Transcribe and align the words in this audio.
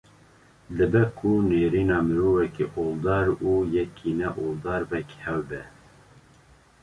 Dibe 0.75 1.03
ku 1.17 1.29
nêrîna 1.49 1.97
mirovekî 2.07 2.65
oldar 2.85 3.25
û 3.49 3.51
yekî 3.75 4.11
ne 4.19 4.29
oldar 4.45 4.81
wek 4.91 5.09
hev 5.23 5.39
be 5.49 5.63